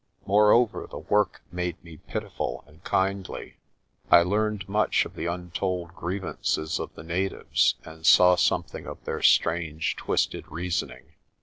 Moreover 0.25 0.87
the 0.89 0.97
work 0.97 1.43
made 1.51 1.75
me 1.83 1.97
pitiful 1.97 2.63
and 2.65 2.83
kindly. 2.83 3.57
I 4.09 4.23
learned 4.23 4.67
much 4.67 5.05
of 5.05 5.13
the 5.13 5.27
untold 5.27 5.93
griev 5.93 6.21
ances 6.21 6.79
of 6.79 6.91
the 6.95 7.03
natives 7.03 7.75
and 7.85 8.03
saw 8.03 8.35
something 8.35 8.87
of 8.87 9.03
their 9.05 9.21
strange, 9.21 9.95
twisted 9.95 10.49
reasoning. 10.51 11.13